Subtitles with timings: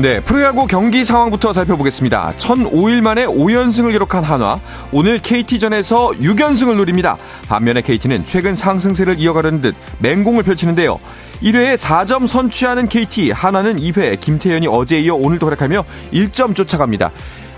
[0.00, 2.32] 네, 프로야구 경기 상황부터 살펴보겠습니다.
[2.38, 4.58] 1005일 만에 5연승을 기록한 한화,
[4.92, 7.18] 오늘 KT전에서 6연승을 노립니다.
[7.50, 10.98] 반면에 KT는 최근 상승세를 이어가려는 듯 맹공을 펼치는데요.
[11.42, 17.10] 1회에 4점 선취하는 KT, 한화는 2회, 김태현이 어제 이어 오늘도 활약하며 1점 쫓아갑니다.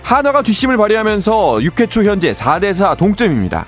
[0.02, 3.66] 한화가 뒷심을 발휘하면서 6회 초 현재 4대4 동점입니다.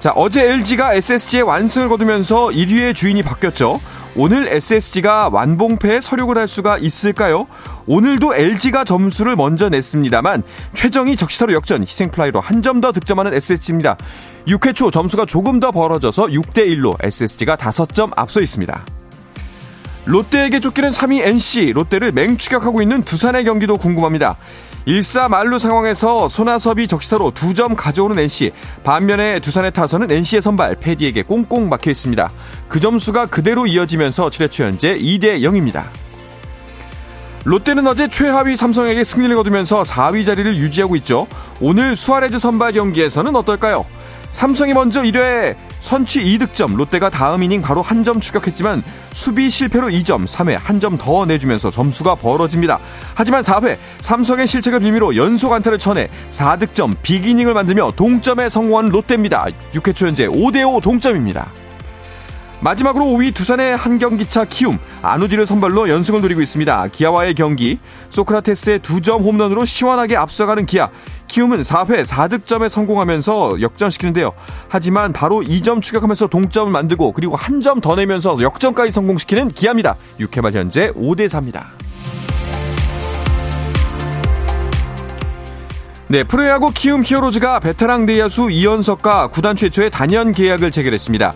[0.00, 3.78] 자, 어제 LG가 SSG의 완승을 거두면서 1위의 주인이 바뀌었죠.
[4.20, 7.46] 오늘 SSG가 완봉패에 서력을 할 수가 있을까요?
[7.86, 10.42] 오늘도 LG가 점수를 먼저 냈습니다만
[10.74, 13.96] 최정이 적시타로 역전 희생플라이로 한 점 더 득점하는 SSG입니다.
[14.48, 18.84] 6회 초 점수가 조금 더 벌어져서 6대 1로 SSG가 5점 앞서 있습니다.
[20.06, 24.36] 롯데에게 쫓기는 3위 NC, 롯데를 맹추격하고 있는 두산의 경기도 궁금합니다.
[24.88, 28.52] 1사 말루 상황에서 손아섭이 적시타로 2점 가져오는 NC,
[28.84, 32.30] 반면에 두산의 타선은 NC의 선발 패디에게 꽁꽁 막혀 있습니다.
[32.68, 35.84] 그 점수가 그대로 이어지면서 7회 초 현재 2대 0입니다.
[37.44, 41.26] 롯데는 어제 최하위 삼성에게 승리를 거두면서 4위 자리를 유지하고 있죠.
[41.60, 43.84] 오늘 수아레즈 선발 경기에서는 어떨까요?
[44.30, 50.26] 삼성이 먼저 1회 선취 2득점, 롯데가 다음 이닝 바로 한 점 추격했지만 수비 실패로 2점,
[50.26, 52.78] 3회 한 점 더 내주면서 점수가 벌어집니다.
[53.14, 59.46] 하지만 4회 삼성의 실책을 빌미로 연속 안타를 쳐내 4득점 빅이닝을 만들며 동점에 성공한 롯데입니다.
[59.72, 61.48] 6회 초 현재 5대5 동점입니다.
[62.60, 66.88] 마지막으로 5위 두산의 한 경기차 키움 안우지를 선발로 연승을 노리고 있습니다.
[66.88, 67.78] 기아와의 경기
[68.10, 70.90] 소크라테스의 2점 홈런으로 시원하게 앞서가는 기아
[71.28, 74.32] 키움은 4회 4득점에 성공하면서 역전시키는데요.
[74.68, 79.96] 하지만 바로 2점 추격하면서 동점을 만들고 그리고 한 점 더 내면서 역전까지 성공시키는 기아입니다.
[80.20, 81.64] 6회 말 현재 5대 4입니다.
[86.10, 91.32] 네, 프로야구 키움 히어로즈가 베테랑 내야수 이연석과 구단 최초의 단연 계약을 체결했습니다.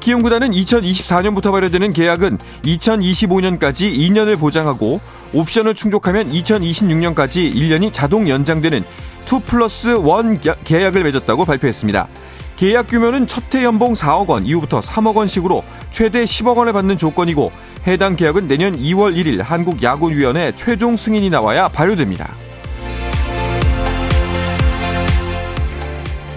[0.00, 5.00] 키움 구단은 2024년부터 발효되는 계약은 2025년까지 2년을 보장하고
[5.34, 8.84] 옵션을 충족하면 2026년까지 1년이 자동 연장되는
[9.26, 12.08] 2 플러스 1 계약을 맺었다고 발표했습니다.
[12.56, 17.50] 계약 규모는 첫 해 연봉 4억 원 이후부터 3억 원씩으로 최대 10억 원을 받는 조건이고
[17.86, 22.32] 해당 계약은 내년 2월 1일 한국야구위원회 최종 승인이 나와야 발효됩니다.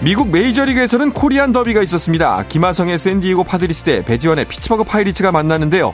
[0.00, 2.44] 미국 메이저리그에서는 코리안 더비가 있었습니다.
[2.48, 5.92] 김하성의 샌디에고 파드리스 대 배지환의 피츠버그 파이리츠가 만났는데요.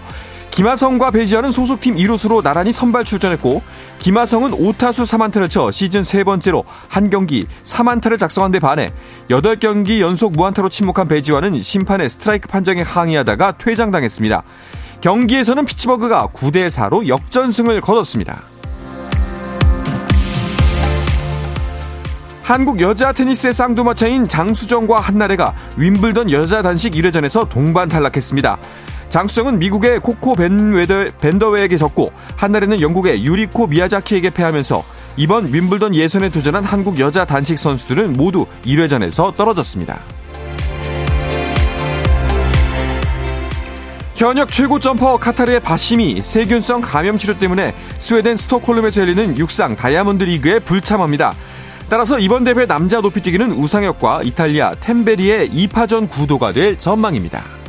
[0.55, 3.61] 김하성과 배지환은 소속팀 2루수로 나란히 선발 출전했고
[3.99, 8.89] 김하성은 5타수 3안타를 쳐 시즌 세 번째로 한 경기 3안타를 작성한 데 반해
[9.29, 14.45] 8경기 연속 무안타로 침묵한 배지환은 심판의 스트라이크 판정에 항의하다가 퇴장당했습니다.
[15.01, 18.43] 경기에서는 피츠버그가 9대 4로 역전승을 거뒀습니다.
[22.45, 28.59] 한국 여자 테니스의 쌍두마차인 장수정과 한나래가 윈블던 여자 단식 1회전에서 동반 탈락했습니다.
[29.15, 34.83] 장수정은 미국의 코코 벤더웨에게 졌고 한나래는 영국의 유리코 미야자키에게 패하면서
[35.17, 40.01] 이번 윈블던 예선에 도전한 한국 여자 단식 선수들은 모두 1회전에서 떨어졌습니다.
[44.17, 50.59] 현역 최고 점퍼 카타르의 바심이 세균성 감염 치료 때문에 스웨덴 스톡홀름에서 열리는 육상 다이아몬드 리그에
[50.59, 51.35] 불참합니다.
[51.89, 57.64] 따라서 이번 대회 남자 높이뛰기는 우상혁과 이탈리아 템베리의 2파전 구도가 될 전망입니다.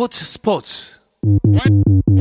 [0.00, 1.00] sports, sports.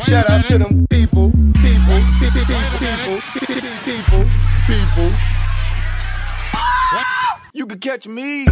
[0.04, 2.44] Shout out to them people, people, people,
[2.76, 4.26] people, people, people,
[4.68, 5.12] people.
[7.54, 8.48] You can catch me.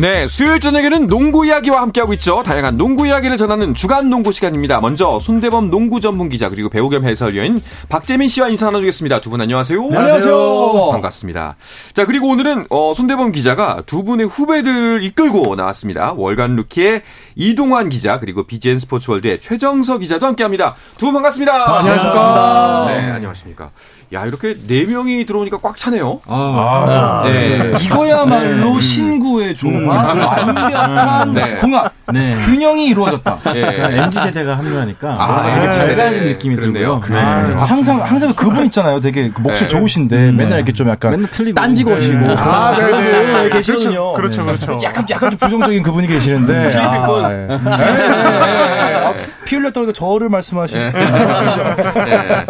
[0.00, 2.44] 네, 수요일 저녁에는 농구 이야기와 함께하고 있죠.
[2.44, 4.78] 다양한 농구 이야기를 전하는 주간 농구 시간입니다.
[4.78, 9.20] 먼저 손대범 농구 전문 기자 그리고 배우 겸 해설위원 박재민 씨와 인사 나눠주겠습니다.
[9.20, 9.82] 두 분 안녕하세요.
[9.84, 10.90] 안녕하세요.
[10.92, 11.56] 반갑습니다.
[11.94, 16.12] 자, 그리고 오늘은 어, 손대범 기자가 두 분의 후배들을 이끌고 나왔습니다.
[16.16, 17.02] 월간 루키의
[17.34, 20.76] 이동환 기자 그리고 BGN 스포츠월드의 최정서 기자도 함께합니다.
[20.96, 21.78] 두 분 반갑습니다.
[21.78, 22.84] 안녕하십니까.
[22.86, 23.70] 네, 안녕하십니까.
[24.14, 26.20] 야, 이렇게 네 명이 들어오니까 꽉 차네요.
[26.26, 27.74] 아, 네.
[27.82, 28.80] 이거야말로 네.
[28.80, 31.56] 신구의 조화, 완벽한 네.
[31.56, 32.34] 궁합, 네.
[32.36, 33.38] 균형이 이루어졌다.
[33.52, 33.60] 네.
[33.60, 36.10] 그러니까 MZ 세대가 합류하니까 아, 되게 MZ 세대.
[36.20, 36.56] 느낌이.
[36.56, 37.02] 들고요.
[37.12, 37.54] 아, 네.
[37.54, 39.00] 항상 항상 그분 있잖아요.
[39.00, 39.68] 되게 그 목소리 네.
[39.68, 41.54] 좋으신데 맨날 이렇게 좀 약간 맨날 틀리고.
[41.54, 42.34] 딴지 거시고 네.
[42.38, 43.42] 아, 네, 네.
[43.42, 43.48] 네.
[43.50, 44.14] 계시거든요.
[44.14, 44.78] 그렇죠, 그렇죠.
[44.82, 47.36] 약간 약간 좀 부정적인 그분이 계시는데 필리핀 아, 예.
[47.46, 48.94] 네, 네, 네.
[49.04, 49.14] 아,
[49.44, 52.44] 피 흘렸다고 저를 말씀하시는 네.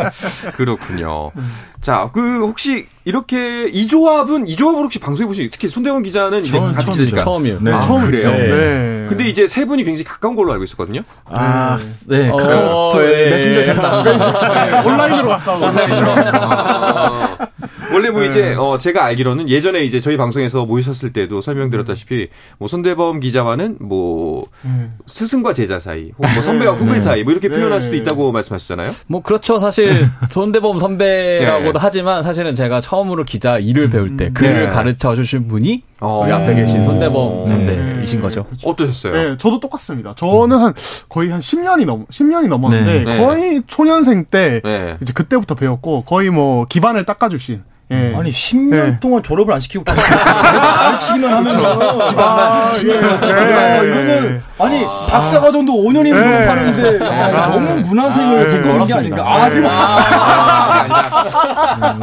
[0.56, 1.30] 그렇군요.
[1.80, 6.58] 자, 그 혹시 이렇게 이 조합은 이 조합을 혹시 방송해 보신 특히 손대원 기자는 이제
[6.58, 6.92] 같이 처음이죠.
[6.92, 7.58] 기자니까 처음이에요.
[7.60, 7.72] 네.
[7.72, 8.30] 아, 그래요.
[8.30, 8.48] 네.
[8.48, 9.06] 네.
[9.08, 11.02] 근데 이제 세 분이 굉장히 가까운 걸로 알고 있었거든요.
[11.26, 11.78] 아,
[12.08, 12.28] 네.
[12.28, 13.30] 어, 카카오톡 예.
[13.30, 14.02] 메신저 전담.
[14.04, 15.66] 네, 온라인으로 가까워.
[15.66, 17.27] 아,
[17.92, 23.20] 원래 뭐 이제 어 제가 알기로는 예전에 이제 저희 방송에서 모이셨을 때도 설명드렸다시피 뭐 손대범
[23.20, 24.46] 기자와는 뭐
[25.06, 28.90] 스승과 제자 사이, 혹은 뭐 선배와 후배 사이 뭐 이렇게 표현할 수도 있다고 말씀하셨잖아요.
[29.06, 29.58] 뭐 그렇죠.
[29.58, 31.78] 사실 손대범 선배라고도 네.
[31.80, 34.72] 하지만 사실은 제가 처음으로 기자 일을 배울 때 글을 네.
[34.72, 36.20] 가르쳐 주신 분이 어.
[36.24, 37.46] 여기 앞에 계신 손대범 어.
[37.48, 38.44] 선배이신 거죠.
[38.64, 39.12] 어떠셨어요?
[39.12, 40.14] 네, 저도 똑같습니다.
[40.16, 40.74] 저는 한
[41.08, 43.18] 거의 한 10년이 넘 10년이 넘었는데 네.
[43.18, 44.96] 거의 초년생 때 네.
[45.02, 47.62] 이제 그때부터 배웠고 거의 뭐 기반을 닦아주신.
[47.90, 48.14] 예.
[48.16, 48.96] 아니 10년 네.
[49.00, 52.80] 동안 졸업을 안 시키고 가르치기만 하면서 아, 예.
[53.88, 56.22] 이거는 아니 박사 과정도 5년이면 네.
[56.22, 58.46] 졸업하는데 야, 너무 문화생을 네.
[58.48, 59.22] 듣고 게 아닌가.
[59.24, 59.98] 아, 하지 마.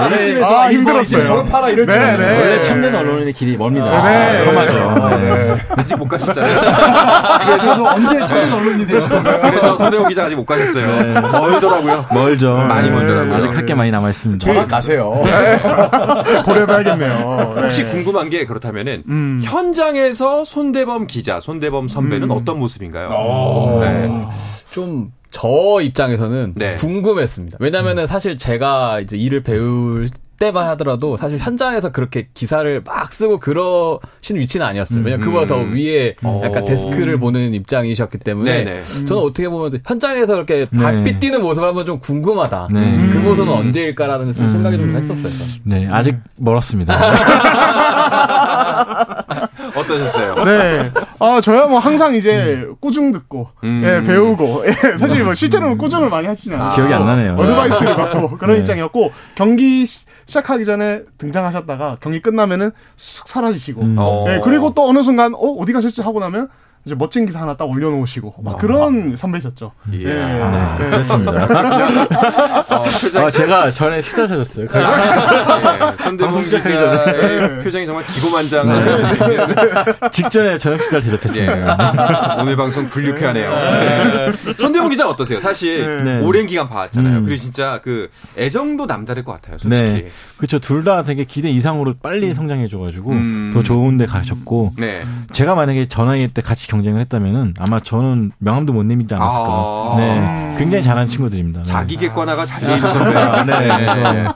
[0.06, 1.26] 우리집에서 아, 아, 이거 힘들었어요.
[1.26, 2.18] 졸업하라 이럴 줄 네.
[2.18, 2.40] 네.
[2.40, 4.02] 원래 참된 언론인의 길이 멉니다.
[4.04, 4.46] 네.
[5.20, 5.56] 네.
[5.78, 6.62] 아직 못 가셨잖아요.
[7.46, 9.40] 그래서 언제 참된 언론이 되신 건가요?
[9.42, 10.86] 그래서 손대범 기자 아직 못 가셨어요.
[11.32, 12.06] 멀더라고요.
[12.12, 12.56] 멀죠.
[12.58, 13.36] 많이 멀더라고요.
[13.36, 14.46] 아직 할 게 많이 남아 있습니다.
[14.46, 15.24] 전학 가세요.
[16.46, 17.54] 고려해봐야겠네요.
[17.56, 17.62] 네.
[17.62, 19.42] 혹시 궁금한 게 그렇다면은 음.
[19.44, 23.80] 현장에서 손대범 기자, 손대범 선배는 어떤 모습인가요?
[23.82, 24.22] 네.
[24.72, 26.76] 좀 저 입장에서는 네.
[26.76, 27.58] 궁금했습니다.
[27.60, 30.08] 왜냐면은 사실 제가 이제 일을 배울
[30.40, 35.04] 때만 하더라도 사실 현장에서 그렇게 기사를 막 쓰고 그러신 위치는 아니었어요.
[35.04, 36.66] 왜냐면 그보다 더 위에 약간 어.
[36.66, 38.84] 데스크를 보는 입장이셨기 때문에 네네.
[39.06, 42.70] 저는 어떻게 보면 현장에서 이렇게 달빛 뛰는 모습을 한번 좀 궁금하다.
[42.72, 43.10] 네.
[43.12, 45.34] 그 모습은 언제일까라는 좀 생각이 좀 했었어요.
[45.34, 45.54] 저는.
[45.64, 46.96] 네, 아직 멀었습니다.
[49.76, 50.44] 어떠셨어요?
[50.46, 50.92] 네.
[51.20, 53.82] 아, 저야 뭐 항상 이제 꾸중 듣고, 음.
[53.86, 56.74] 예, 배우고, 예, 사실 뭐 실제로는 꾸중을 많이 하시진 않아요.
[56.76, 57.34] 기억이 안 나네요.
[57.36, 58.62] 어드바이스를 받고 그런 네.
[58.62, 63.96] 입장이었고, 경기 시- 시작하기 전에 등장하셨다가 경기 끝나면은 쑥 사라지시고, 음.
[64.00, 64.26] 어.
[64.30, 66.50] 예, 그리고 또 어느 순간, 어, 어디 가셨지 하고 나면,
[66.86, 69.72] 이제 멋진 기사 하나 딱 올려놓으시고, 막 그런 선배셨죠.
[69.94, 70.10] 이야.
[70.10, 70.14] 예.
[70.14, 70.90] 네, 네.
[70.92, 71.32] 그렇습니다.
[72.70, 72.86] 어,
[73.26, 74.66] 아, 제가 전에 식사 사줬어요.
[74.66, 74.70] 예,
[76.04, 78.84] 손대범 방송 시작하기 기자의 표정이 정말 기고만장한
[80.12, 81.12] 직전에 저녁 식사를 예.
[81.12, 82.36] 대접했습니다.
[82.40, 83.50] 오늘 방송 불유쾌하네요.
[83.52, 84.34] 네.
[84.58, 85.40] 손대범 기자 어떠세요?
[85.40, 86.20] 사실 네.
[86.20, 87.20] 오랜 기간 봤잖아요.
[87.20, 87.24] 음.
[87.24, 89.58] 그리고 진짜 그 애정도 남다를 것 같아요.
[89.58, 90.04] 솔직히.
[90.04, 90.08] 네.
[90.38, 90.60] 그렇죠.
[90.60, 93.50] 둘 다 되게 기대 이상으로 빨리 성장해줘가지고 음.
[93.52, 95.02] 더 좋은 데 가셨고 네.
[95.32, 99.46] 제가 만약에 전화기 때 같이 경쟁을 했다면은 아마 저는 명함도 못 내밀지 않았을까.
[99.46, 99.96] 아.
[99.98, 100.56] 네.
[100.58, 101.60] 굉장히 잘하는 친구들입니다.
[101.62, 101.66] 네.
[101.66, 103.14] 자기 객관화가 잘돼 있는 선배.
[103.14, 104.28] 네, 그래서 네.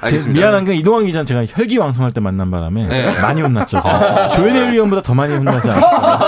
[0.00, 0.40] 알겠습니다.
[0.40, 3.20] 미안한 게 이동환 기자는 제가 혈기왕성할 때 만난 바람에 네.
[3.20, 3.80] 많이 혼났죠.
[4.34, 6.18] 조현일 위원보다 더 많이 혼나지 않았어요.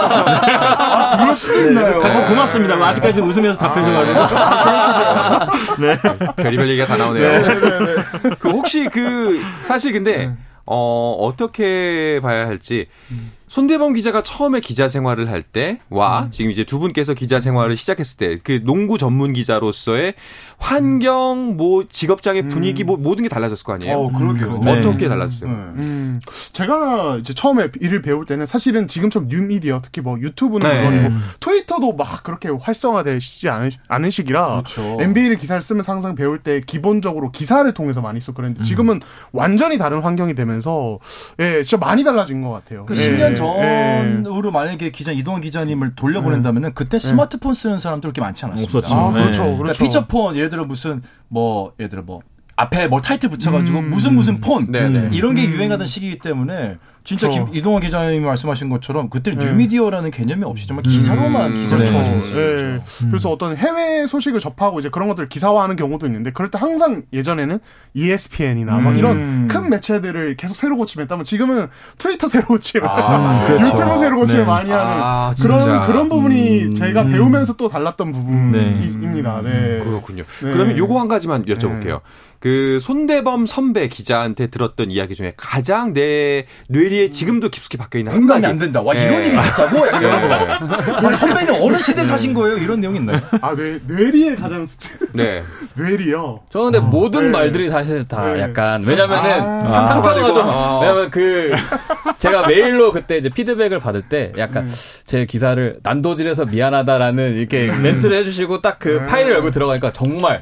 [1.19, 2.03] 그럴 수도 있나요?
[2.03, 2.27] 네.
[2.27, 2.75] 고맙습니다.
[2.75, 4.21] 아직까지 웃으면서 답해줘가지고.
[5.81, 5.99] 네.
[6.37, 7.43] 별의별 얘기가 다 나오네요.
[8.39, 10.33] 그 혹시 그 사실 근데
[10.67, 12.87] 어 어떻게 봐야 할지
[13.51, 18.31] 손대범 기자가 처음에 기자 생활을 할 때와 지금 이제 두 분께서 기자 생활을 시작했을 때
[18.45, 20.15] 그 농구 전문 기자로서의
[20.59, 23.97] 환경 뭐 직업장의 분위기 뭐 모든 게 달라졌을 거 아니에요.
[23.97, 24.59] 어, 그러게요.
[24.59, 24.79] 네.
[24.79, 25.51] 어떻게 달라졌어요?
[25.51, 26.21] 음,
[26.53, 30.89] 제가 이제 처음에 일을 배울 때는 사실은 지금처럼 뉴미디어, 특히 뭐 유튜브는 네.
[30.89, 34.99] 물론이고 트위터도 막 그렇게 활성화되시지 않은, 않은 시기라 그렇죠.
[35.01, 39.01] NBA를 기사를 쓰면 항상 배울 때 기본적으로 기사를 통해서 많이 썼고 그랬는데 지금은
[39.33, 40.99] 완전히 다른 환경이 되면서
[41.41, 42.85] 예, 진짜 많이 달라진 것 같아요.
[42.87, 43.35] 그 예, 10년 예.
[43.41, 48.79] 전으로 만약에 기자 이동환 기자님을 돌려보낸다면은 그때 스마트폰 쓰는 사람도 그렇게 많지 않았습니다.
[48.79, 48.95] 없었죠.
[48.95, 49.23] 아, 네.
[49.23, 49.43] 그렇죠.
[49.43, 49.85] 그러니까 그렇죠.
[49.85, 52.21] 피처폰 예를 들어 무슨 뭐 예를 들어 뭐
[52.57, 55.09] 앞에 뭐 타이틀 붙여가지고 무슨 무슨 폰 네, 네.
[55.13, 59.45] 이런 게 유행하던 시기이기 때문에 진짜 저- 김, 이동환 기자님이 말씀하신 것처럼 그때 네.
[59.45, 61.91] 뉴미디어라는 개념이 없이 정말 기사로만 기사를 네.
[61.91, 62.79] 쳐주는 예.
[62.79, 63.07] 거죠.
[63.11, 67.59] 그래서 어떤 해외 소식을 접하고 이제 그런 것들을 기사화하는 경우도 있는데 그럴 때 항상 예전에는
[67.95, 68.97] ESPN이나 막 음.
[68.97, 73.67] 이런 큰 매체들을 계속 새로 고치면 했다면 지금은 트위터 새로 고치면 아, 그렇죠.
[73.67, 74.47] 유튜브 새로 고치를 네.
[74.47, 75.35] 많이 하는 아.
[75.41, 76.75] 그런 그런 부분이 음.
[76.75, 78.13] 제가 배우면서 또 달랐던 네.
[78.13, 79.41] 부분입니다.
[79.43, 79.81] 네.
[79.83, 80.23] 그렇군요.
[80.43, 80.53] 네.
[80.53, 82.01] 그러면 요거 한 가지만 여쭤볼게요.
[82.41, 88.21] 그 손대범 선배 기자한테 들었던 이야기 중에 가장 내 뇌리에 지금도 깊숙이 박혀 있는 한
[88.21, 88.47] 공감이.
[88.47, 88.81] 안 된다.
[88.81, 89.05] 와 네.
[89.05, 89.87] 이런 일이 있었다고?
[89.87, 90.29] 약간 이런
[91.01, 91.07] 거.
[91.07, 92.57] 우리 선배님 어느 시대 사신 거예요?
[92.57, 93.21] 이런 내용 있나요?
[93.43, 94.67] 아, 뇌, 뇌리에 가장
[95.13, 95.43] 네.
[95.77, 96.41] 뇌리요.
[96.51, 97.31] 저는 근데 모든 네.
[97.31, 98.41] 말들이 사실 다 네.
[98.41, 99.67] 약간 왜냐면은 아.
[99.67, 100.81] 상처가 상처가 좀 되고.
[100.81, 101.53] 왜냐면 그
[102.17, 104.67] 제가 메일로 그때 이제 피드백을 받을 때 약간
[105.05, 110.41] 제 기사를 난도질해서 미안하다라는 이렇게 멘트를 해주시고 딱그 파일을 열고 들어가니까 정말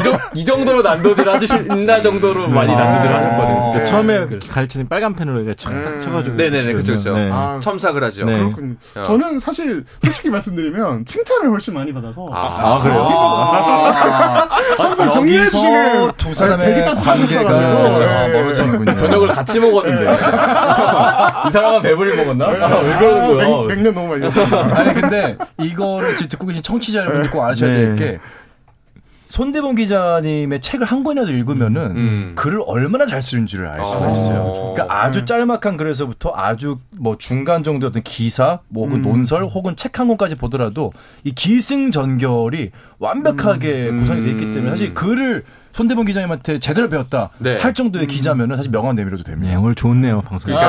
[0.00, 3.72] 이런 이 정도로 난도 질 하시나 정도로 많이 난도질 하셨거든요.
[3.72, 6.00] 그러니까 처음에 가르치는 빨간 펜으로 이렇게 탁 음.
[6.00, 6.36] 쳐가지고.
[6.36, 7.14] 네네네, 그쵸, 그쵸.
[7.14, 7.30] 네.
[7.32, 8.24] 아, 첨삭을 하죠.
[8.24, 8.32] 네.
[8.38, 8.74] 그렇군요.
[8.96, 9.02] 어.
[9.04, 13.04] 저는 사실 솔직히 말씀드리면 칭찬을 훨씬 많이 받아서 아, 그래요?
[14.78, 17.44] 항상 격려해 여기서 주시는 두 사람의 따뜻하셨어가지고.
[17.44, 18.32] 관계가 네.
[18.32, 18.96] 멀어지는군요.
[18.96, 20.04] 저녁을 같이 먹었는데
[21.46, 22.46] 이 사람은 배불리 먹었나?
[22.46, 23.74] 아, 왜 그러는 거야?
[23.74, 24.56] 백, 년 너무 말렸습니다.
[24.76, 27.76] 아니 근데 이거를 지금 듣고 계신 청취자 여러분들 꼭 아셔야 네.
[27.78, 28.18] 될게
[29.26, 32.32] 손대범 기자님의 책을 한 권이라도 읽으면은 음.
[32.36, 34.12] 글을 얼마나 잘 쓰는지를 알 수가 어.
[34.12, 34.72] 있어요.
[34.74, 39.96] 그러니까 아주 짤막한 글에서부터 아주 뭐 중간 정도의 어떤 기사, 뭐 혹은 논설, 혹은 책
[39.98, 40.92] 한 권까지 보더라도
[41.24, 47.58] 이 기승전결이 완벽하게 구성이 돼 있기 때문에 사실 글을 손대범 기자님한테 제대로 배웠다 네.
[47.58, 49.54] 할 정도의 기자면은 사실 명함 내밀어도 됩니다.
[49.54, 50.54] 네, 오늘 좋네요, 방송이.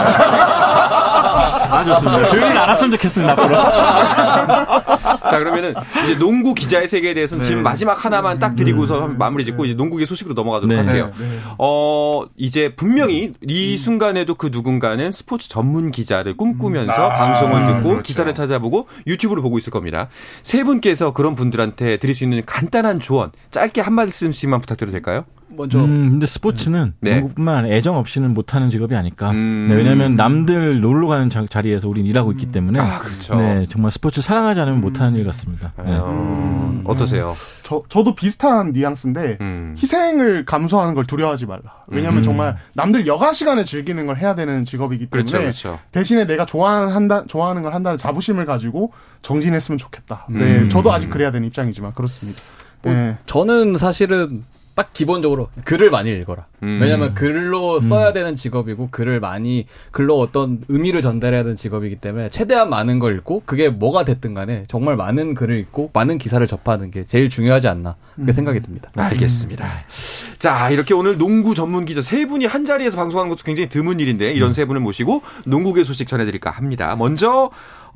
[1.69, 2.27] 아, 좋습니다.
[2.27, 3.55] 조용히 알았으면 좋겠습니다, 앞으로.
[5.29, 9.65] 자, 그러면은 이제 농구 기자의 세계에 대해서는 지금 마지막 하나만 딱 드리고서 한 마무리 짓고
[9.65, 10.83] 이제 농구의 소식으로 넘어가도록 네.
[10.83, 11.11] 할게요.
[11.57, 18.87] 어, 이제 분명히 이 순간에도 그 누군가는 스포츠 전문 기자를 꿈꾸면서 방송을 듣고 기사를 찾아보고
[19.05, 20.07] 유튜브를 보고 있을 겁니다.
[20.43, 25.25] 세 분께서 그런 분들한테 드릴 수 있는 간단한 조언, 짧게 한 말씀씩만 부탁드려도 될까요?
[25.49, 27.15] 먼저 음, 근데 스포츠는 네.
[27.19, 29.31] 농구뿐만 아니라 애정 없이는 못하는 직업이 아닐까.
[29.31, 29.67] 음.
[29.69, 32.79] 네, 왜냐하면 남들 놀러 가는 자, 자리에서 우린 일하고 있기 때문에.
[32.79, 33.35] 아, 그렇죠.
[33.35, 35.73] 네, 정말 스포츠 사랑하지 않으면 못하는 일 같습니다.
[35.77, 35.97] 네.
[35.99, 37.33] 어, 어떠세요?
[37.63, 39.75] 저, 저도 비슷한 뉘앙스인데 음.
[39.77, 41.81] 희생을 감수하는 걸 두려워하지 말라.
[41.87, 42.23] 왜냐하면 음.
[42.23, 45.79] 정말 남들 여가 시간에 즐기는 걸 해야 되는 직업이기 때문에 그렇죠, 그렇죠.
[45.91, 50.27] 대신에 내가 좋아한다, 좋아하는 걸 한다는 자부심을 가지고 정진했으면 좋겠다.
[50.29, 50.69] 네, 음.
[50.69, 52.41] 저도 아직 그래야 되는 입장이지만 그렇습니다.
[52.83, 53.17] 네.
[53.25, 54.43] 저는 사실은
[54.77, 56.45] 딱 기본적으로 글을 많이 읽어라.
[56.61, 56.77] 음.
[56.79, 62.69] 왜냐하면 글로 써야 되는 직업이고 글을 많이 글로 어떤 의미를 전달해야 되는 직업이기 때문에 최대한
[62.69, 67.05] 많은 걸 읽고 그게 뭐가 됐든 간에 정말 많은 글을 읽고 많은 기사를 접하는 게
[67.05, 68.91] 제일 중요하지 않나 그렇게 생각이 듭니다.
[68.95, 69.67] 알겠습니다.
[70.37, 74.31] 자, 이렇게 오늘 농구 전문 기자 세 분이 한 자리에서 방송하는 것도 굉장히 드문 일인데
[74.31, 76.95] 이런 세 분을 모시고 농구계 소식 전해드릴까 합니다.
[76.95, 77.49] 먼저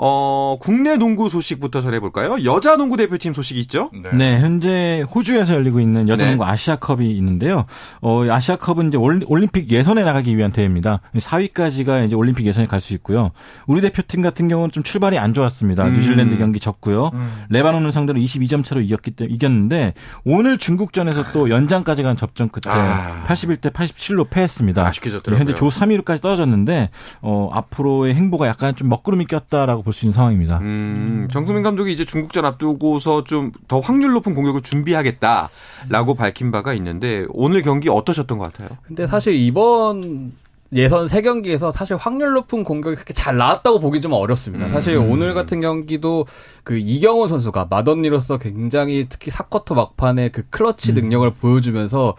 [0.03, 2.37] 어, 국내 농구 소식부터 전해볼까요?
[2.43, 3.91] 여자 농구 대표팀 소식이 있죠?
[4.17, 6.11] 네, 현재 호주에서 열리고 있는 네.
[6.11, 7.65] 여자 농구 아시아컵이 있는데요.
[8.01, 11.01] 어, 아시아컵은 이제 올- 올림픽 예선에 나가기 위한 대회입니다.
[11.15, 13.29] 4위까지가 이제 올림픽 예선에 갈 수 있고요.
[13.67, 15.83] 우리 대표팀 같은 경우는 좀 출발이 안 좋았습니다.
[15.85, 15.93] 음.
[15.93, 17.11] 뉴질랜드 경기 졌고요.
[17.49, 19.93] 레바논을 상대로 22점 차로 이겼기 때문에 이겼는데
[20.25, 23.23] 오늘 중국전에서 또 연장까지 간 접전 끝에 아.
[23.27, 24.83] 81대 87로 패했습니다.
[24.87, 25.37] 아쉽게 졌더라고요.
[25.41, 26.89] 현재 조 3위로까지 떨어졌는데
[27.21, 30.59] 어, 앞으로의 행보가 약간 좀 먹구름이 꼈다라고 볼수 있는 상황입니다.
[30.59, 37.25] 음, 정수민 감독이 이제 중국전 앞두고서 좀 더 확률 높은 공격을 준비하겠다라고 밝힌 바가 있는데
[37.29, 38.77] 오늘 경기 어떠셨던 것 같아요?
[38.83, 40.33] 근데 사실 이번
[40.73, 44.69] 예선 세 경기에서 사실 확률 높은 공격이 그렇게 잘 나왔다고 보기 좀 어렵습니다.
[44.69, 46.25] 사실 오늘 같은 경기도
[46.63, 52.15] 그 이경호 선수가 마던니로서 굉장히 특히 사쿼터 막판에 그 클러치 능력을 보여주면서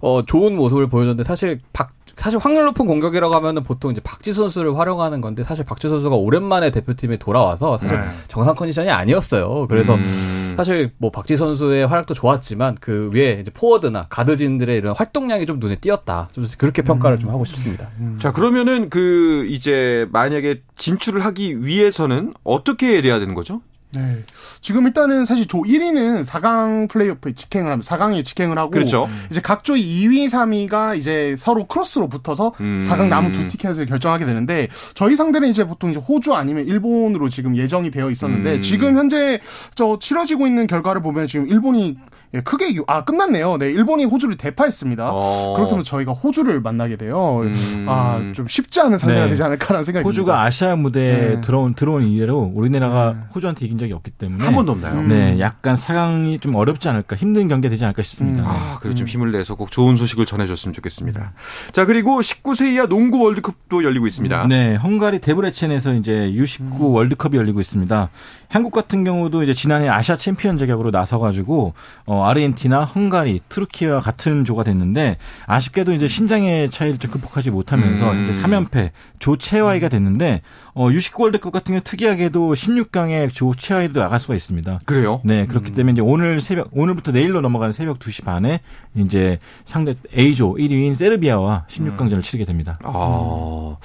[0.00, 4.78] 어 좋은 모습을 보여줬는데 사실 박 사실 확률 높은 공격이라고 하면은 보통 이제 박지 선수를
[4.78, 8.06] 활용하는 건데 사실 박지 선수가 오랜만에 대표팀에 돌아와서 사실 네.
[8.28, 9.66] 정상 컨디션이 아니었어요.
[9.68, 10.54] 그래서 음.
[10.56, 15.76] 사실 뭐 박지 선수의 활약도 좋았지만 그 위에 이제 포워드나 가드진들의 이런 활동량이 좀 눈에
[15.76, 16.28] 띄었다.
[16.32, 17.88] 좀 그렇게 평가를 좀 하고 싶습니다.
[18.18, 23.62] 자, 그러면은 그 이제 만약에 진출을 하기 위해서는 어떻게 해야 되는 거죠?
[23.94, 24.22] 네.
[24.60, 29.08] 지금 일단은 사실 조 1위는 4강 플레이오프에 직행을 하면 4강에 직행을 하고 그렇죠.
[29.30, 32.80] 이제 각조 2위, 3위가 이제 서로 크로스로 붙어서 음.
[32.82, 37.56] 4강 남은 두 티켓을 결정하게 되는데 저희 상대는 이제 보통 이제 호주 아니면 일본으로 지금
[37.56, 38.60] 예정이 되어 있었는데 음.
[38.60, 39.40] 지금 현재
[39.74, 41.96] 저 치러지고 있는 결과를 보면 지금 일본이
[42.34, 43.58] 예, 크게 유- 아 끝났네요.
[43.58, 45.10] 네, 일본이 호주를 대파했습니다.
[45.12, 45.52] 어.
[45.54, 47.40] 그렇다면 저희가 호주를 만나게 돼요.
[47.42, 47.86] 음.
[47.88, 49.30] 아, 좀 쉽지 않은 상대가 네.
[49.30, 50.42] 되지 않을까라는 생각이 호주가 듭니다.
[50.42, 51.40] 아시아 무대에 네.
[51.42, 54.94] 들어온 들어온 이래로 우리나라가 호주한테 이긴 적이 없기 때문에 한 번도 없나요?
[55.00, 55.08] 음.
[55.08, 58.42] 네, 약간 상황이 좀 어렵지 않을까, 힘든 경기 되지 않을까 싶습니다.
[58.44, 58.48] 음.
[58.48, 61.32] 아, 그래 좀 힘을 내서 꼭 좋은 소식을 전해줬으면 좋겠습니다.
[61.72, 64.46] 자, 그리고 19세 이하 농구 월드컵도 열리고 있습니다.
[64.48, 68.08] 네, 헝가리 데브레첸에서 이제 U19 월드컵이 열리고 있습니다.
[68.52, 71.72] 한국 같은 경우도 이제 지난해 아시아 챔피언 자격으로 나서가지고
[72.04, 75.16] 어, 아르헨티나, 헝가리, 튀르키예와 같은 조가 됐는데
[75.46, 78.28] 아쉽게도 이제 신장의 차이를 좀 극복하지 못하면서 음.
[78.28, 78.90] 이제 3연패
[79.20, 80.42] 조채화이가 됐는데
[80.74, 84.80] 어, U19 월드컵 같은 경우 특이하게도 16강에 조채화이도 나갈 수가 있습니다.
[84.84, 85.22] 그래요?
[85.24, 88.60] 네, 그렇기 때문에 이제 오늘 새벽, 오늘부터 내일로 넘어가는 새벽 2시 반에
[88.94, 92.78] 이제 상대 A조 1위인 세르비아와 16강전을 치르게 됩니다.
[92.82, 93.76] 아,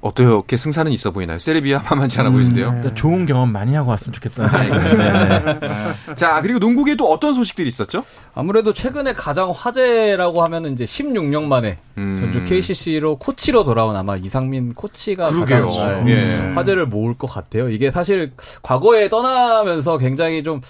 [0.00, 1.38] 어떻게 승산은 있어 보이나요?
[1.38, 2.72] 세르비아 만만치 않아 보이는데요.
[2.76, 5.58] 일단 좋은 경험 많이 하고 왔으면 좋겠다는 생각이 듭니다.
[5.58, 6.14] 네.
[6.14, 8.04] 자, 그리고 농구계에 또 어떤 소식들이 있었죠?
[8.34, 12.16] 아무래도 최근에 가장 화제라고 하면은 이제 16년 만에 음.
[12.18, 15.68] 전주 KCC로 코치로 돌아온 아마 이상민 코치가 그러게요.
[15.68, 16.50] 가장 네, 예.
[16.54, 17.68] 화제를 모을 것 같아요.
[17.68, 20.60] 이게 사실 과거에 떠나면서 굉장히 좀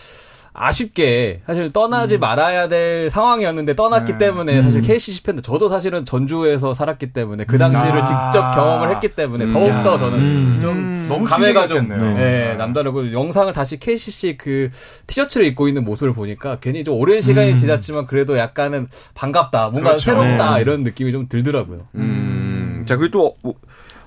[0.58, 2.20] 아쉽게 사실 떠나지 음.
[2.20, 4.18] 말아야 될 상황이었는데 떠났기 네.
[4.18, 8.04] 때문에 사실 KCC 팬들 저도 사실은 전주에서 살았기 때문에 그 당시를 아.
[8.04, 9.50] 직접 경험을 했기 때문에 음.
[9.50, 9.98] 더욱더 야.
[9.98, 10.58] 저는 음.
[10.60, 12.18] 좀 너무 감회가 좀 충격이었겠네요.
[12.18, 14.68] 네, 남다르고 영상을 다시 KCC 그
[15.06, 20.04] 티셔츠를 입고 있는 모습을 보니까 괜히 좀 오랜 시간이 지났지만 그래도 약간은 반갑다, 뭔가 그렇죠.
[20.04, 20.60] 새롭다 네.
[20.60, 21.86] 이런 느낌이 좀 들더라고요.
[21.94, 22.84] 음.
[22.86, 23.54] 자, 그리고 또,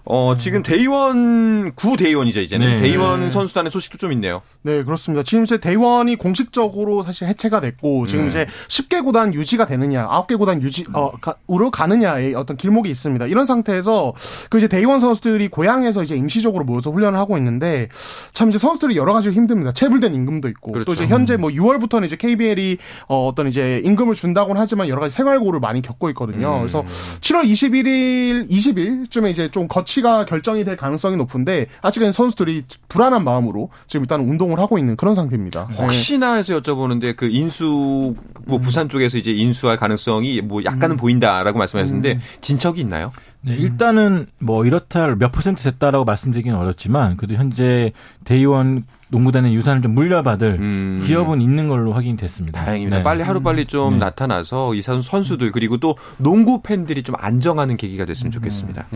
[0.03, 2.67] 어, 지금 대의원, 구 대의원이죠, 이제는.
[2.67, 2.81] 네.
[2.81, 4.41] 대의원 선수단의 소식도 좀 있네요.
[4.63, 5.23] 네, 그렇습니다.
[5.23, 8.29] 지금 이제 대원이 공식적으로 사실 해체가 됐고, 지금 음.
[8.29, 13.27] 이제 10개 구단 유지가 되느냐, 9개 구단 유지, 어, 가, 으로 가느냐의 어떤 길목이 있습니다.
[13.27, 14.13] 이런 상태에서,
[14.49, 17.89] 그 이제 대의원 선수들이 고향에서 이제 임시적으로 모여서 훈련을 하고 있는데,
[18.33, 19.71] 참 이제 선수들이 여러 가지로 힘듭니다.
[19.71, 20.85] 체불된 임금도 있고, 그렇죠.
[20.85, 22.77] 또 이제 현재 뭐 6월부터는 이제 KBL이
[23.07, 26.55] 어, 어떤 이제 임금을 준다고는 하지만 여러 가지 생활고를 많이 겪고 있거든요.
[26.55, 26.59] 음.
[26.59, 26.83] 그래서
[27.19, 33.69] 7월 21일, 20일쯤에 이제 좀 거치 가 결정이 될 가능성이 높은데, 아직은 선수들이 불안한 마음으로
[33.87, 35.67] 지금 일단 운동을 하고 있는 그런 상태입니다.
[35.69, 35.75] 네.
[35.75, 42.19] 혹시나 해서 여쭤보는데 그 인수 뭐 부산 쪽에서 이제 인수할 가능성이 뭐 약간은 보인다라고 말씀하셨는데
[42.39, 43.11] 진척이 있나요?
[43.43, 47.91] 네, 일단은 뭐 이렇다 몇 퍼센트 됐다라고 말씀드리기는 어렵지만 그래도 현재
[48.23, 51.01] 대의원 농구단의 유산을 좀 물려받을 음.
[51.05, 52.63] 기업은 있는 걸로 확인이 됐습니다.
[52.63, 52.97] 다행입니다.
[52.99, 53.03] 네.
[53.03, 53.99] 빨리 하루 빨리 좀 네.
[54.05, 58.87] 나타나서 이 선- 선수들 그리고 또 농구 팬들이 좀 안정하는 계기가 됐으면 좋겠습니다.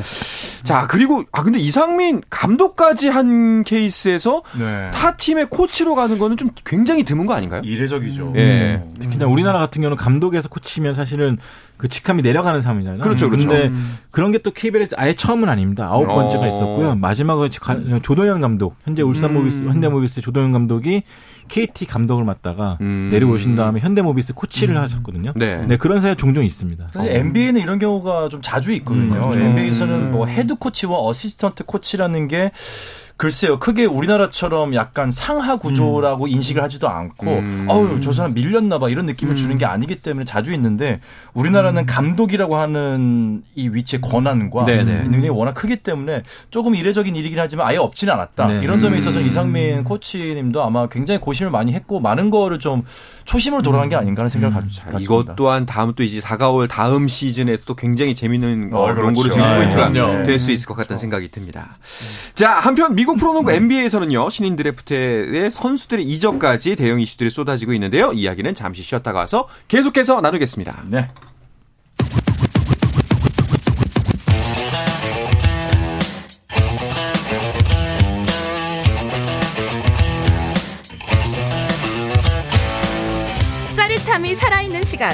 [0.63, 4.89] 자 그리고 아 근데 이상민 감독까지 한 케이스에서 네.
[4.93, 7.61] 타 팀의 코치로 가는 거는 좀 굉장히 드문 거 아닌가요?
[7.65, 8.33] 이례적이죠.
[8.37, 8.81] 예.
[8.81, 8.89] 음.
[8.97, 11.37] 특히나 우리나라 같은 경우는 감독에서 코치면 사실은
[11.77, 13.01] 그 직함이 내려가는 상황이잖아요.
[13.01, 13.49] 그렇죠, 그렇죠.
[13.49, 13.71] 근데
[14.11, 15.87] 그런 게 또 KBL에 아예 처음은 아닙니다.
[15.87, 16.15] 아홉 어.
[16.15, 16.95] 번째가 있었고요.
[16.95, 21.03] 마지막으로 가- 조동현 감독, 현재 울산모비스, 현대모비스 조동현 감독이
[21.47, 23.09] KT 감독을 맡다가 음.
[23.11, 25.33] 내려오신 다음에 현대모비스 코치를 하셨거든요.
[25.35, 25.65] 네.
[25.67, 26.87] 네, 그런 사례 종종 있습니다.
[26.91, 29.13] 사실 NBA는 이런 경우가 좀 자주 있거든요.
[29.15, 29.39] 음, 그렇죠.
[29.39, 32.51] NBA에서는 뭐 head coach와 assistant coach라는 게
[33.17, 37.65] 글쎄요, 크게 우리나라처럼 약간 상하 구조라고 인식을 하지도 않고, 음.
[37.69, 40.99] 어우, 저 사람 밀렸나 봐 이런 느낌을 주는 게 아니기 때문에 자주 있는데,
[41.33, 44.65] 우리나라는 감독이라고 하는 이 위치의 권한과.
[44.65, 48.47] 능력이 워낙 크기 때문에 조금 이례적인 일이긴 하지만 아예 없지는 않았다.
[48.47, 48.59] 네.
[48.61, 49.25] 이런 점에 있어서 음.
[49.27, 52.83] 이상민 코치님도 아마 굉장히 고심을 많이 했고, 많은 거를 좀
[53.23, 54.99] 초심으로 돌아간 게 아닌가 하는 생각을 가- 자, 갖습니다.
[54.99, 59.01] 이것 또한 다음 또 이제 다가올 다음 시즌에서도 굉장히 재밌는 어, 어, 그렇죠.
[59.03, 60.23] 농구를 즐길 네, 포인트가 그럼요.
[60.25, 61.77] 될수 있을 것 같다는 생각이 듭니다.
[62.35, 68.11] 자, 한편 미국 프로농구 NBA에서는요, 신인 드래프트의 선수들의 이적까지 대형 이슈들이 쏟아지고 있는데요.
[68.13, 70.83] 이야기는 잠시 쉬었다가 와서 계속해서 나누겠습니다.
[70.87, 71.09] 네.
[83.75, 85.11] 짜릿함이 살아있는 시간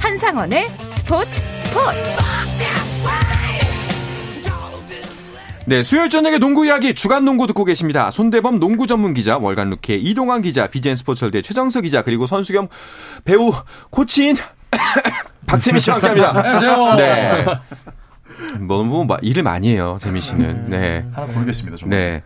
[0.00, 1.98] 한상원의 스포츠 스포츠
[5.64, 8.10] 네, 수요일 저녁에 농구 이야기 주간 농구 듣고 계십니다.
[8.10, 12.52] 손대범 농구 전문 기자, 월간 루키의 이동환 기자, 비젠 스포츠월드 의 최정석 기자, 그리고 선수
[12.52, 12.68] 겸
[13.24, 13.52] 배우
[13.90, 14.36] 코치인
[15.46, 16.30] 박재민 씨와 함께합니다.
[16.36, 16.94] 안녕하세요.
[16.96, 17.44] 네.
[18.66, 20.68] 너무 막 일을 많이 해요, 재민 씨는.
[20.68, 21.04] 네.
[21.12, 21.76] 하나 고르겠습니다.
[21.76, 21.98] 정말.
[21.98, 22.22] 네.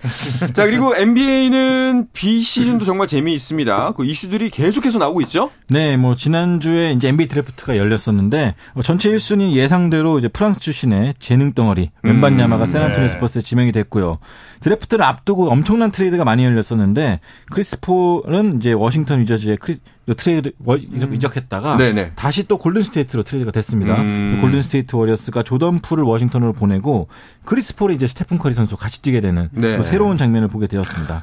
[0.53, 3.93] 자, 그리고 NBA는 비시즌도 정말 재미있습니다.
[3.93, 5.51] 그 이슈들이 계속해서 나오고 있죠?
[5.69, 11.53] 네, 뭐 지난주에 이제 NBA 드래프트가 열렸었는데 어, 전체 1순위 예상대로 이제 프랑스 출신의 재능
[11.53, 13.09] 덩어리 웸반야마가 음, 샌안토니오 네.
[13.09, 14.19] 스퍼스에 지명이 됐고요.
[14.61, 17.21] 드래프트를 앞두고 엄청난 트레이드가 많이 열렸었는데
[17.51, 19.77] 크리스 폴은 이제 워싱턴 위저즈에 크리,
[20.15, 22.13] 트레이드 워- 이적, 이적했다가 네네.
[22.15, 24.01] 다시 또 골든 스테이트로 트레이드가 됐습니다.
[24.01, 24.27] 음.
[24.27, 27.09] 그래서 골든 스테이트 워리어스가 조던 풀을 워싱턴으로 보내고
[27.45, 29.77] 크리스 폴이 이제 스테픈 커리 선수 같이 뛰게 되는 네.
[29.77, 31.23] 또 새로운 장면을 보게 되었습니다.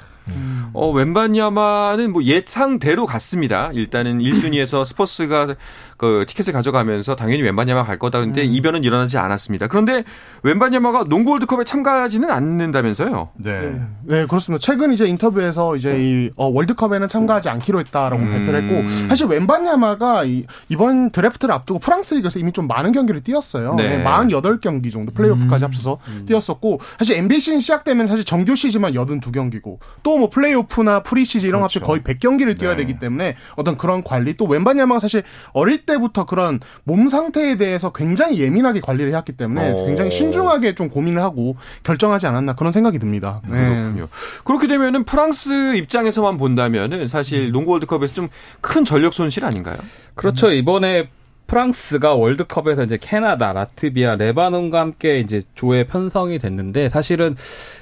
[0.73, 3.71] 어, 웸반야마는 뭐 예상대로 갔습니다.
[3.73, 5.55] 일단은 1순위에서 스퍼스가
[5.97, 8.19] 그 티켓을 가져가면서 당연히 웸반야마 갈 거다.
[8.19, 9.67] 근데 이변은 일어나지 않았습니다.
[9.67, 10.03] 그런데
[10.41, 13.29] 웸반야마가 농구 월드컵에 참가하지는 않는다면서요?
[13.35, 13.79] 네.
[14.03, 14.61] 네, 그렇습니다.
[14.61, 18.31] 최근 이제 인터뷰에서 이제 이 어, 월드컵에는 참가하지 않기로 했다라고 음.
[18.31, 23.75] 발표를 했고 사실 웸반야마가 이, 이번 드래프트를 앞두고 프랑스 리그에서 이미 좀 많은 경기를 뛰었어요.
[23.75, 23.97] 네.
[23.97, 24.03] 네.
[24.03, 31.03] 48경기 정도 플레이오프까지 합쳐서 뛰었었고 사실 NBA 시즌 시작되면 사실 정규 시즌만 82경기고 또뭐 플레이오프나
[31.03, 35.23] 프리시즌 이런 거 합쳐 거의 100경기를 뛰어야 되기 때문에 어떤 그런 관리 또 웬바냐마가 사실
[35.53, 39.85] 어릴 때부터 그런 몸 상태에 대해서 굉장히 예민하게 관리를 해왔기 때문에 어.
[39.85, 43.41] 굉장히 신중하게 좀 고민을 하고 결정하지 않았나 그런 생각이 듭니다.
[43.49, 43.69] 네.
[43.69, 44.07] 그렇군요.
[44.43, 48.29] 그렇게 되면은 프랑스 입장에서만 본다면은 사실 농구 월드컵에서 좀
[48.61, 49.75] 큰 전력 손실 아닌가요?
[50.15, 50.51] 그렇죠.
[50.51, 51.09] 이번에
[51.53, 57.35] 프랑스가 월드컵에서 이제 캐나다, 라트비아, 레바논과 함께 이제 조에 편성이 됐는데 사실은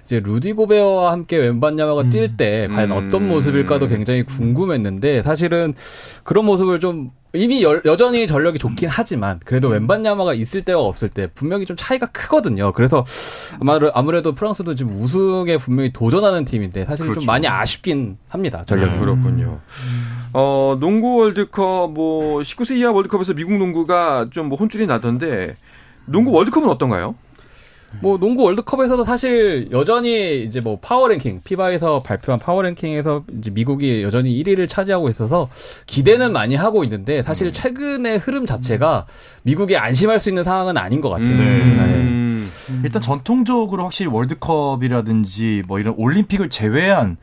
[0.03, 2.97] 이제 루디 고베어와 함께 웬반야마가 뛸때 과연 음.
[2.97, 5.73] 어떤 모습일까도 굉장히 궁금했는데 사실은
[6.23, 11.27] 그런 모습을 좀 이미 여, 여전히 전력이 좋긴 하지만 그래도 웬반야마가 있을 때와 없을 때
[11.33, 12.73] 분명히 좀 차이가 크거든요.
[12.73, 13.05] 그래서
[13.61, 17.21] 아마도 아무래도 프랑스도 지금 우승에 분명히 도전하는 팀인데 사실 그렇죠.
[17.21, 18.63] 좀 많이 아쉽긴 합니다.
[18.65, 18.99] 전력이.
[18.99, 19.61] 그렇군요.
[20.33, 25.55] 어, 농구 월드컵 뭐 19세 이하 월드컵에서 미국 농구가 좀 뭐 혼쭐이 나던데
[26.05, 27.15] 농구 월드컵은 어떤가요?
[28.01, 34.01] 뭐 농구 월드컵에서도 사실 여전히 이제 뭐 power ranking FIBA에서 발표한 power ranking에서 이제 미국이
[34.01, 35.49] 여전히 1위를 차지하고 있어서
[35.87, 39.07] 기대는 많이 하고 있는데 사실 최근의 흐름 자체가
[39.43, 41.35] 미국이 안심할 수 있는 상황은 아닌 것 같아요.
[41.35, 42.49] 음.
[42.85, 47.17] 일단 전통적으로 확실히 월드컵이라든지 뭐 이런 올림픽을 제외한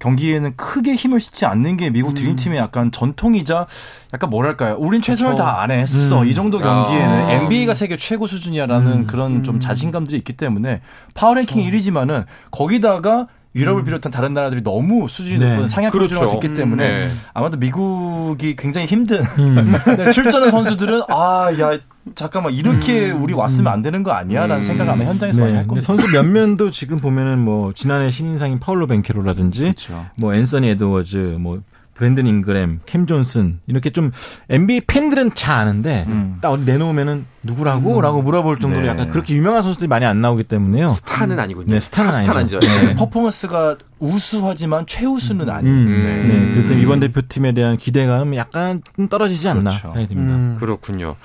[0.00, 3.66] 경기에는 크게 힘을 싣지 않는 게 미국 드림팀의 약간 전통이자
[4.12, 4.76] 약간 뭐랄까요.
[4.78, 6.24] 우린 최선을 다안 했어.
[6.24, 7.32] 이 정도 경기에는 아.
[7.32, 10.80] NBA가 세계 최고 수준이야라는 그런 좀 자신감들이 있기 때문에
[11.14, 15.50] 파워랭킹 1위지만은 거기다가 유럽을 비롯한 다른 나라들이 너무 수준이 네.
[15.54, 16.14] 높은 상향 그렇죠.
[16.14, 17.08] 수준화가 됐기 때문에 네.
[17.34, 19.22] 아마도 미국이 굉장히 힘든
[19.96, 21.78] 네, 출전한 선수들은 아 야
[22.14, 24.62] 잠깐만 이렇게 우리 왔으면 안 되는 거 아니야라는 음.
[24.62, 25.86] 생각 아마 현장에서 많이 네, 할 근데 겁니다.
[25.86, 30.06] 선수 몇 면도 지금 보면은 뭐 지난해 신인상인 파울로 벤케로라든지 그렇죠.
[30.16, 31.60] 뭐 앤서니 에드워즈, 뭐
[32.00, 34.10] 브랜든 잉그램, 캠 존슨 이렇게 좀
[34.48, 36.38] NBA 팬들은 잘 아는데 음.
[36.40, 38.88] 딱 어디 내놓으면은 누구라고?라고 물어볼 정도로 네.
[38.88, 40.88] 약간 그렇게 유명한 선수들이 많이 안 나오기 때문에요.
[40.88, 41.74] 스타는 아니군요.
[41.74, 42.14] 네, 스타는.
[42.30, 42.58] 아니죠.
[42.60, 42.94] 네.
[42.96, 45.70] 퍼포먼스가 우수하지만 최우수는 아닌.
[45.70, 46.34] 음, 네.
[46.34, 46.54] 네.
[46.54, 49.94] 그래서 이번 대표팀에 대한 기대감은 약간 좀 떨어지지 않나 그렇죠.
[50.08, 50.34] 듭니다.
[50.34, 50.56] 음.
[50.58, 51.16] 그렇군요.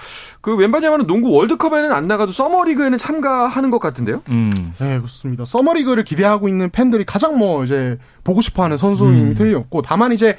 [0.41, 4.21] 그 웸반야마는 농구 월드컵에는 안 나가도 summer league에는 참가하는 것 같은데요?
[4.29, 4.53] 음.
[4.79, 5.45] 네, 그렇습니다.
[5.45, 10.35] summer league를 기대하고 있는 팬들이 가장 뭐 이제 보고 싶어하는 선수임이 틀림없고 다만 이제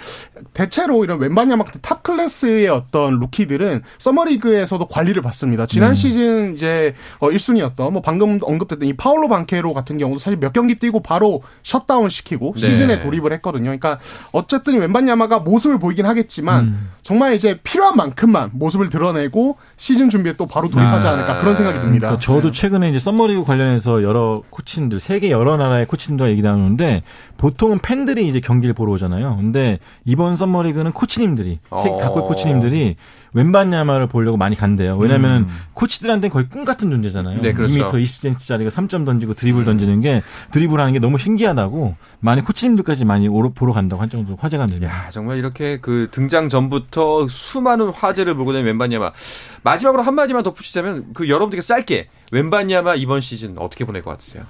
[0.53, 5.67] 대체로 이런 웸반야마 같은 top class의 어떤 루키들은 summer league에서도 관리를 받습니다.
[5.67, 10.53] 지난 시즌 이제 어 1순위였던 뭐 방금 언급됐던 이 파올로 반케로 같은 경우도 사실 몇
[10.53, 12.61] 경기 뛰고 바로 셧다운 시 키고 네.
[12.61, 13.65] 시즌에 돌입을 했거든요.
[13.65, 13.99] 그러니까
[14.33, 20.69] 어쨌든 웸반야마가 모습을 보이긴 하겠지만 정말 이제 필요한 만큼만 모습을 드러내고 시즌 준비에 또 바로
[20.69, 21.13] 돌입하지 아.
[21.13, 22.09] 않을까 그런 생각이 듭니다.
[22.09, 27.05] 그러니까 저도 최근에 이제 썸머리그 관련해서 여러 코치님들 세계 여러 나라의 코치님들과 얘기 나누는데
[27.37, 29.37] 보통은 팬들이 이제 경기를 보러 오잖아요.
[29.37, 31.83] 근데 이번 썸머리그는 코치님들이 어.
[31.85, 32.97] 세- 각국의 코치님들이
[33.37, 34.97] 웬반야마를 보려고 많이 간대요.
[34.97, 35.49] 왜냐하면 음.
[35.75, 37.43] 코치들한테는 거의 꿈 같은 존재잖아요.
[37.43, 37.75] 네, 그렇죠.
[37.75, 40.23] 2m 20cm짜리가 3점 던지고 드리블 던지는 게
[40.53, 44.89] 드리블하는 게 너무 신기하다고 많이 코치님들까지 많이 오러- 보러 간다고 할 정도로 화제가 됩니다.
[44.91, 49.13] 야, 정말 이렇게 그 등장 전부터 수많은 화제를 몰고 다니는 웬바냐마.
[49.63, 54.45] 마지막으로 한 마디만 덧붙이자면 그 여러분들께 짧게 웬바냐마 이번 시즌 어떻게 보낼 것 같으세요?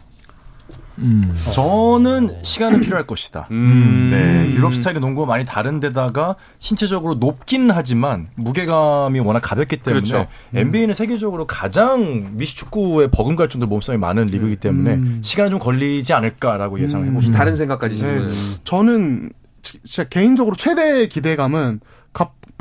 [0.98, 1.32] 음.
[1.52, 3.48] 저는 시간은 필요할 것이다.
[3.50, 4.08] 음.
[4.10, 10.26] 네, 유럽 스타일의 농구가 많이 다른데다가 신체적으로 높기는 하지만 무게감이 워낙 가볍기 때문에 그렇죠.
[10.54, 15.20] NBA는 세계적으로 가장 미식축구에 버금갈 정도로 몸싸움이 많은 리그이기 때문에 음.
[15.22, 17.36] 시간은 좀 걸리지 않을까라고 예상을 해봅니다.
[17.38, 18.12] 다른 생각까지 네.
[18.12, 18.30] 지금.
[18.64, 19.30] 저는
[19.62, 21.86] 지- 진짜 개인적으로 최대 기대감은 갑-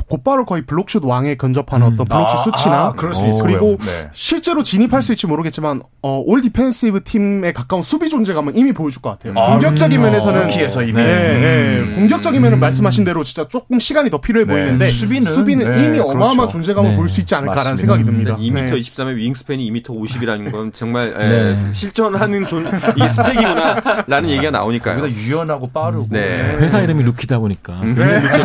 [0.08, 3.42] 곧바로 거의 블록슛 왕에 근접하는 어떤 블록슛 수치나 아, 그럴 수 있어요.
[3.42, 4.08] 그리고 네.
[4.12, 9.10] 실제로 진입할 수 있을지 모르겠지만 어, all defensive team에 가까운 수비 존재감은 이미 보여줄 것
[9.10, 9.34] 같아요.
[9.36, 10.02] 아, 공격적인 음.
[10.04, 10.92] 면에서는 루키에서 이미.
[10.92, 11.04] 네,
[11.38, 11.78] 네.
[11.80, 11.92] 음.
[11.94, 14.52] 공격적인 면은 말씀하신 대로 진짜 조금 시간이 더 필요해 네.
[14.52, 16.52] 보이는데 수비는, 네, 이미 어마어마한 그렇죠.
[16.52, 16.96] 존재감을 네.
[16.96, 17.94] 보일 수 있지 않을까라는 맞습니다.
[17.94, 18.36] 생각이 듭니다.
[18.36, 18.80] 2m 네.
[18.80, 21.72] 23에 wingspan이 2m 50이라는 건 정말 에, 네.
[21.72, 22.66] 실전하는 존,
[22.96, 25.00] 이게 스펙이구나라는 얘기가 나오니까요.
[25.00, 26.56] 거기다 유연하고 빠르고 네.
[26.60, 27.94] 회사 이름이 루키다 보니까 음.
[27.94, 28.42] 굉장히 루키에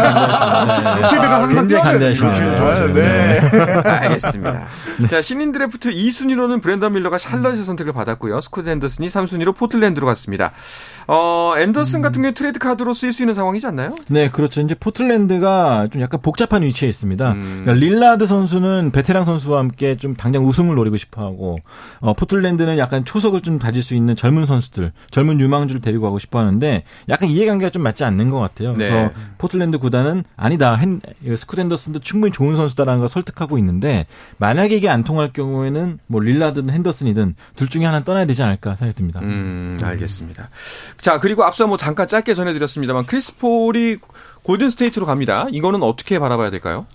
[1.55, 2.31] 항상 굉장히 관대하시네요.
[2.31, 2.87] 됩니다.
[2.93, 3.39] 네.
[3.89, 4.67] 알겠습니다.
[5.09, 8.41] 자, 신인 드래프트 2순위로는 브랜든 밀러가 샬럿의 선택을 받았고요.
[8.41, 10.51] 스쿳 헨더슨이 3순위로 포틀랜드로 갔습니다.
[11.07, 13.95] 어, 헨더슨 같은 경우에 트레이드 카드로 쓰일 수 있는 상황이지 않나요?
[14.09, 14.61] 네, 그렇죠.
[14.61, 17.31] 이제 포틀랜드가 좀 약간 복잡한 위치에 있습니다.
[17.31, 17.61] 음.
[17.63, 21.57] 그러니까 릴라드 선수는 베테랑 선수와 함께 좀 당장 우승을 노리고 싶어 하고,
[21.99, 26.39] 어, 포틀랜드는 약간 초석을 좀 다질 수 있는 젊은 선수들, 젊은 유망주를 데리고 가고 싶어
[26.39, 28.73] 하는데, 약간 이해관계가 좀 맞지 않는 것 같아요.
[28.73, 29.11] 그래서 네.
[29.37, 31.01] 포틀랜드 구단은 아니다, 헨,
[31.41, 36.73] 스쿳 헨더슨도 충분히 좋은 선수다라는 걸 설득하고 있는데, 만약에 이게 안 통할 경우에는 뭐 릴라드든
[36.73, 39.19] 헨더슨이든 둘 중에 하나 는 떠나야 되지 않을까 생각이 듭니다.
[39.21, 40.49] 음, 알겠습니다.
[40.99, 43.97] 자, 그리고 앞서 뭐 잠깐 짧게 전해 드렸습니다만 크리스 폴이
[44.43, 45.47] 골든 스테이트로 갑니다.
[45.51, 46.85] 이거는 어떻게 바라봐야 될까요?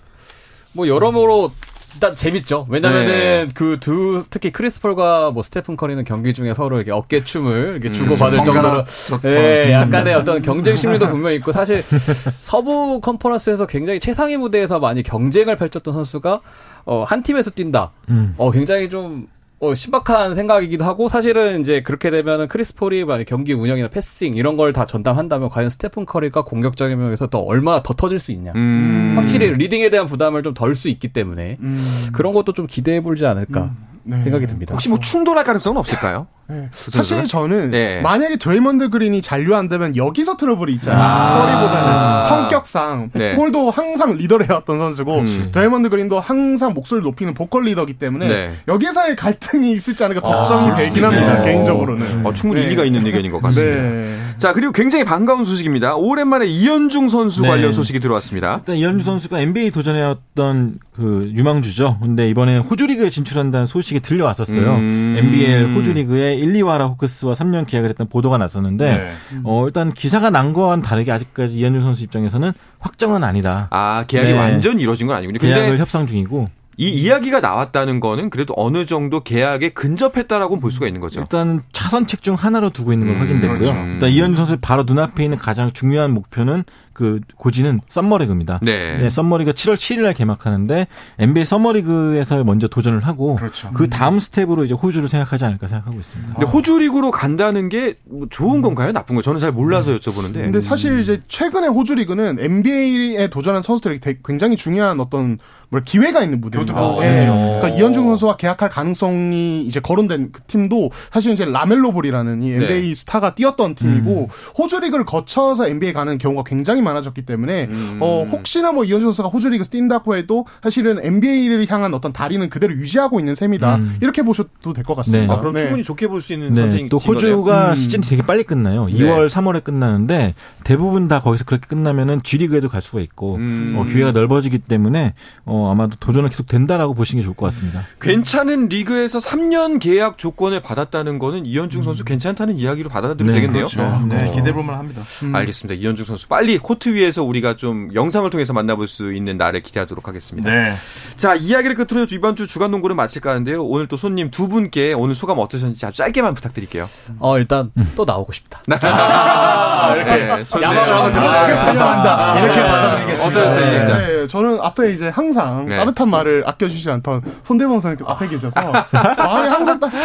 [0.73, 1.51] 뭐 여러모로
[1.93, 2.67] 일단 재밌죠.
[2.69, 3.47] 왜냐면은 네.
[3.55, 8.13] 그 두 특히 크리스 폴과 뭐 스테판 커리는 경기 중에 서로 이렇게 어깨춤을 이렇게 주고
[8.13, 8.83] 음, 받을 정도로.
[9.25, 11.81] 예, 약간의 어떤 경쟁 심리도 분명히 있고 사실
[12.39, 16.41] 서부 컨퍼런스에서 굉장히 최상위 무대에서 많이 경쟁을 펼쳤던 선수가
[16.85, 17.91] 어, 한 팀에서 뛴다.
[18.09, 18.35] 음.
[18.37, 19.27] 어, 굉장히 좀
[19.59, 24.55] 어, 신박한 생각이기도 하고 사실은 이제 그렇게 되면은 크리스 폴이 만약 경기 운영이나 passing 이런
[24.55, 28.51] 걸 다 전담한다면 과연 스테판 커리가 공격적인 면에서 더 얼마나 더 터질 수 있냐.
[28.55, 29.13] 음.
[29.17, 31.77] 확실히 leading에 대한 부담을 좀 덜 수 있기 때문에 음.
[32.13, 34.21] 그런 것도 좀 기대해 보지 않을까 네.
[34.21, 34.73] 생각이 듭니다.
[34.75, 36.27] 혹시 뭐 충돌할 가능성은 없을까요?
[36.49, 36.69] 네.
[36.71, 37.23] 그 사실?
[37.25, 38.01] 저는 네.
[38.01, 41.03] 만약에 드레이먼드 그린이 잔류 안 되면 여기서 트러블이 있잖아요.
[41.03, 41.39] 아.
[41.39, 43.35] 커리보다는 성격상 네.
[43.35, 45.49] 폴도 항상 리더를 해왔던 선수고 음.
[45.51, 48.51] 드레이먼드 그린도 항상 목소리를 높이는 vocal leader기 때문에 네.
[48.67, 51.41] 여기서의 갈등이 있을지 않을까 걱정이 아, 되긴 합니다.
[51.41, 52.25] 개인적으로는.
[52.25, 52.67] 어, 충분히 네.
[52.67, 53.81] 일리가 있는 의견인 것 같습니다.
[53.81, 54.17] 네.
[54.37, 55.95] 자, 그리고 굉장히 반가운 소식입니다.
[55.95, 57.47] 오랜만에 이현중 선수 네.
[57.49, 58.57] 관련 소식이 들어왔습니다.
[58.59, 61.97] 일단 이현중 선수가 NBA 도전해왔던 그 유망주죠.
[62.01, 64.75] 근데 이번에 호주 리그에 진출한다는 소식이 들려왔었어요.
[64.75, 65.15] 음.
[65.17, 69.11] NBL 호주 리그에 일라와라 호크스와 3년 계약을 했던 보도가 났었는데 네.
[69.43, 73.67] 어 일단 기사가 난 거와는 다르게 아직까지 이현중 선수 입장에서는 확정은 아니다.
[73.71, 74.37] 아, 계약이 네.
[74.37, 75.39] 완전 이루어진 건 아니군요.
[75.39, 80.85] 계약을 근데 협상 중이고 이 이야기가 나왔다는 거는 그래도 어느 정도 계약에 근접했다라고 볼 수가
[80.85, 81.21] 있는 거죠.
[81.21, 83.57] 일단 차선책 중 하나로 두고 있는 건 음, 확인됐고요.
[83.57, 83.73] 그렇죠.
[83.93, 86.63] 일단 이현중 선수 바로 눈앞에 있는 가장 중요한 목표는
[86.93, 88.59] 그 고지는 summer league입니다.
[88.61, 88.97] 네.
[88.99, 90.85] 네, summer league가 7월 7일 날 개막하는데
[91.17, 93.71] NBA summer league에서 먼저 도전을 하고 그렇죠.
[93.73, 96.33] 그 다음 step으로 이제 호주를 생각하지 않을까 생각하고 있습니다.
[96.33, 98.91] 근데 호주 리그로 간다는 게 뭐 좋은 건가요?
[98.91, 99.23] 나쁜 거?
[99.23, 100.33] 저는 잘 몰라서 여쭤보는데.
[100.33, 106.23] 근데 사실 이제 최근에 호주 리그는 NBA에 도전한 선수들이 되게 굉장히 중요한 어떤 뭐 기회가
[106.23, 106.79] 있는 무대입니다.
[106.81, 107.03] 교두보.
[107.03, 107.09] 예.
[107.11, 107.33] 그렇죠.
[107.35, 112.93] 그러니까 이현중 선수와 계약할 가능성이 이제 거론된 그 팀도 사실 이제 라멜로 볼이라는 이 NBA
[112.95, 117.97] 스타가 뛰었던 팀이고 호주 리그를 거쳐서 NBA 가는 경우가 굉장히 많아졌기 때문에 음.
[118.01, 122.73] 어 혹시나 뭐 이현중 선수가 호주 리그 뛴다고 해도 사실은 NBA를 향한 어떤 다리는 그대로
[122.73, 123.75] 유지하고 있는 셈이다.
[123.75, 123.97] 음.
[124.01, 125.27] 이렇게 보셔도 될 것 같습니다.
[125.27, 125.33] 네.
[125.33, 125.61] 아, 그럼 네.
[125.61, 127.69] 충분히 좋게 볼 수 있는 네, 선택인 또 호주가.
[127.71, 127.75] 음.
[127.75, 128.87] 시즌이 되게 빨리 끝나요.
[128.87, 133.75] 2월, 3월에 끝나는데 대부분 다 거기서 그렇게 끝나면은 G리그에도 갈 수가 있고 음.
[133.77, 135.13] 어, 기회가 넓어지기 때문에
[135.45, 137.81] 어, 아마도 도전은 계속 된다라고 보시는 게 좋을 것 같습니다.
[138.01, 143.65] 괜찮은 리그에서 3년 계약 조건을 받았다는 거는 이현중 선수 괜찮다는 이야기로 받아들여도 네, 되겠네요.
[143.65, 144.05] 그렇죠.
[144.07, 145.01] 네, 기대해볼만 합니다.
[145.33, 145.79] 알겠습니다.
[145.79, 150.49] 이현중 선수 빨리 코트 위에서 우리가 좀 영상을 통해서 만나볼 수 있는 날을 기대하도록 하겠습니다.
[150.49, 150.73] 네.
[151.15, 153.63] 자 이야기를 끝으로 이번 주 주간 농구를 마칠까 하는데요.
[153.63, 156.85] 오늘 또 손님 두 분께 오늘 소감 어떠셨는지 아주 짧게만 부탁드릴게요.
[157.19, 158.61] 어 일단 또 나오고 싶다.
[158.81, 160.29] 아, 이렇게
[160.61, 161.67] 야망을 한번 들어보겠습니다.
[161.67, 162.39] 환영한다.
[162.39, 163.41] 이렇게 받아들이겠습니다.
[163.41, 163.87] 어떠세요, 네.
[163.87, 165.77] 네, 저는 앞에 이제 항상 네.
[165.77, 168.59] 따뜻한 말을 아껴주지 않던 손대범 선생님 앞에 계셔서
[169.17, 169.95] 마음이 항상 따뜻,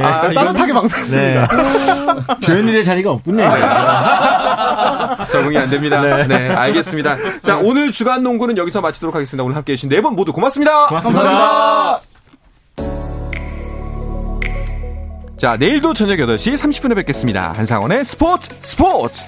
[0.00, 1.48] 아, 따뜻하게 방송했습니다.
[2.40, 3.44] 조현일의 자리가 없군요.
[5.30, 6.00] 적응이 안 됩니다.
[6.26, 6.50] 네.
[6.50, 7.16] 알겠습니다.
[7.42, 9.42] 자, 오늘 주간 농구는 여기서 마치도록 하겠습니다.
[9.44, 10.86] 오늘 함께 해주신 네 분 모두 고맙습니다.
[10.88, 12.00] 고맙습니다.
[15.38, 17.52] 자, 내일도 저녁 8시 30분에 뵙겠습니다.
[17.56, 19.24] 한상원의 스포츠 스포츠!